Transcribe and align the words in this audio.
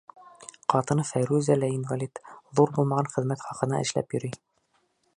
Ҡатыны 0.73 1.05
Фәйрүзә 1.09 1.59
лә 1.59 1.69
инвалид, 1.75 2.23
ҙур 2.61 2.75
булмаған 2.79 3.13
хеҙмәт 3.17 3.47
хаҡына 3.49 3.87
эшләп 3.87 4.17
йөрөй. 4.19 4.39